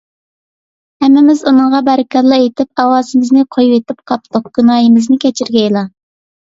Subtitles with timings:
[1.03, 4.53] ھەممىمىز ئۇنىڭغا بارىكاللاھ ئېيتىپ، ئاۋازىمىزنى قويۇۋېتىپ قاپتۇق.
[4.59, 5.91] گۇناھىمىزنى كەچۈرگەيلا!